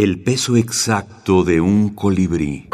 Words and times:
El 0.00 0.20
peso 0.20 0.56
exacto 0.56 1.42
de 1.42 1.60
un 1.60 1.92
colibrí. 1.92 2.68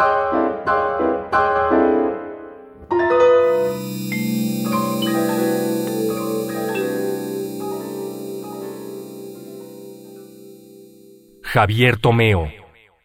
Javier 11.40 11.96
Tomeo, 11.96 12.50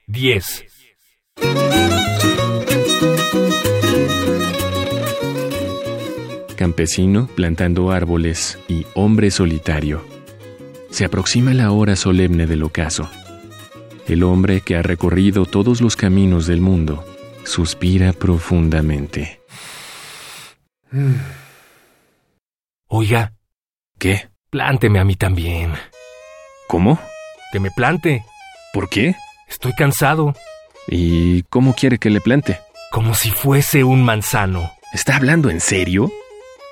10. 0.08 0.66
Campesino 6.58 7.30
plantando 7.36 7.92
árboles 7.92 8.60
y 8.68 8.86
hombre 8.96 9.32
solitario. 9.32 10.04
Se 10.90 11.06
aproxima 11.06 11.54
la 11.54 11.72
hora 11.72 11.96
solemne 11.96 12.48
del 12.48 12.64
ocaso. 12.64 13.10
El 14.10 14.24
hombre 14.24 14.62
que 14.62 14.76
ha 14.76 14.82
recorrido 14.82 15.46
todos 15.46 15.82
los 15.82 15.96
caminos 15.96 16.48
del 16.48 16.62
mundo 16.62 17.06
suspira 17.46 18.12
profundamente. 18.12 19.40
Oiga, 22.88 23.34
¿Qué? 24.00 24.30
plánteme 24.50 25.00
a 25.00 25.04
mí 25.04 25.16
también. 25.16 25.74
¿Cómo? 26.68 27.00
Que 27.52 27.60
me 27.60 27.70
plante. 27.70 28.26
¿Por 28.74 28.90
qué? 28.90 29.16
Estoy 29.48 29.74
cansado. 29.74 30.34
¿Y 30.88 31.44
cómo 31.44 31.76
quiere 31.76 32.00
que 32.00 32.10
le 32.10 32.20
plante? 32.20 32.60
Como 32.92 33.14
si 33.14 33.30
fuese 33.30 33.84
un 33.84 34.04
manzano. 34.04 34.72
¿Está 34.92 35.18
hablando 35.18 35.52
en 35.52 35.60
serio? 35.62 36.12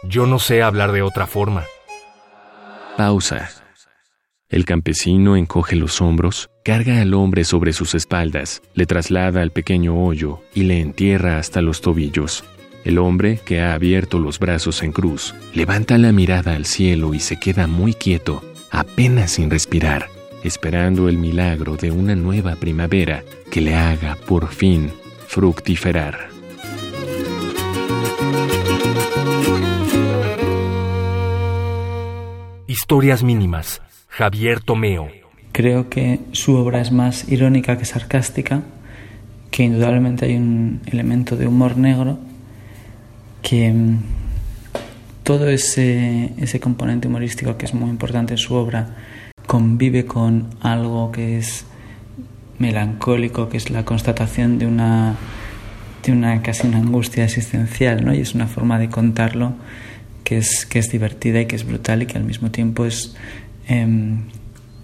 Yo 0.03 0.25
no 0.25 0.39
sé 0.39 0.63
hablar 0.63 0.91
de 0.91 1.03
otra 1.03 1.27
forma. 1.27 1.65
Pausa. 2.97 3.51
El 4.49 4.63
campesino 4.63 5.35
encoge 5.35 5.75
los 5.75 6.01
hombros, 6.01 6.49
carga 6.63 7.01
al 7.01 7.13
hombre 7.13 7.43
sobre 7.43 7.73
sus 7.73 7.93
espaldas, 7.95 8.61
le 8.75 8.85
traslada 8.85 9.41
al 9.41 9.51
pequeño 9.51 10.01
hoyo 10.01 10.39
y 10.53 10.63
le 10.63 10.79
entierra 10.79 11.37
hasta 11.37 11.61
los 11.61 11.81
tobillos. 11.81 12.45
El 12.85 12.97
hombre, 12.97 13.41
que 13.43 13.59
ha 13.59 13.73
abierto 13.73 14.19
los 14.19 14.39
brazos 14.39 14.83
en 14.83 14.93
cruz, 14.93 15.35
levanta 15.53 15.97
la 15.97 16.13
mirada 16.13 16.55
al 16.55 16.65
cielo 16.65 17.13
y 17.13 17.19
se 17.19 17.37
queda 17.37 17.67
muy 17.67 17.93
quieto, 17.93 18.41
apenas 18.71 19.31
sin 19.31 19.49
respirar, 19.49 20.07
esperando 20.45 21.09
el 21.09 21.17
milagro 21.17 21.75
de 21.75 21.91
una 21.91 22.15
nueva 22.15 22.55
primavera 22.55 23.25
que 23.51 23.59
le 23.59 23.75
haga, 23.75 24.15
por 24.15 24.47
fin, 24.47 24.93
fructiferar. 25.27 26.29
Historias 32.65 33.23
mínimas. 33.23 33.81
Javier 34.17 34.61
Tomeo. 34.61 35.09
Creo 35.51 35.89
que 35.89 36.19
su 36.31 36.55
obra 36.55 36.81
es 36.81 36.91
más 36.91 37.29
irónica 37.29 37.77
que 37.77 37.85
sarcástica, 37.85 38.63
que 39.51 39.61
indudablemente 39.61 40.25
hay 40.25 40.35
un 40.35 40.81
elemento 40.87 41.35
de 41.35 41.45
humor 41.45 41.77
negro, 41.77 42.17
que 43.43 43.71
mm, 43.71 43.99
todo 45.21 45.47
ese, 45.49 46.33
ese 46.39 46.59
componente 46.59 47.07
humorístico 47.07 47.57
que 47.57 47.67
es 47.67 47.75
muy 47.75 47.91
importante 47.91 48.33
en 48.33 48.39
su 48.39 48.55
obra 48.55 48.95
convive 49.45 50.07
con 50.07 50.49
algo 50.61 51.11
que 51.11 51.37
es 51.37 51.67
melancólico, 52.57 53.49
que 53.49 53.57
es 53.57 53.69
la 53.69 53.85
constatación 53.85 54.57
de 54.57 54.65
una, 54.65 55.15
de 56.03 56.11
una 56.11 56.41
casi 56.41 56.65
una 56.65 56.79
angustia 56.79 57.23
existencial, 57.23 58.03
¿no? 58.03 58.15
Y 58.15 58.21
es 58.21 58.33
una 58.33 58.47
forma 58.47 58.79
de 58.79 58.89
contarlo 58.89 59.53
que 60.23 60.39
es, 60.39 60.65
que 60.65 60.79
es 60.79 60.89
divertida 60.89 61.39
y 61.39 61.45
que 61.45 61.55
es 61.55 61.67
brutal 61.67 62.01
y 62.01 62.07
que 62.07 62.17
al 62.17 62.23
mismo 62.23 62.49
tiempo 62.49 62.83
es 62.83 63.15
em, 63.67 64.23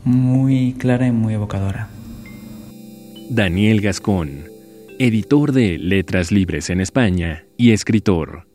muy 0.04 0.74
clara 0.74 1.08
y 1.08 1.12
muy 1.12 1.34
evocadora. 1.34 1.90
Daniel 3.30 3.82
Gascón, 3.82 4.44
editor 5.00 5.52
de 5.54 5.78
Letras 5.78 6.32
Libres 6.32 6.70
en 6.70 6.82
España 6.82 7.46
y 7.58 7.72
escritor. 7.72 8.53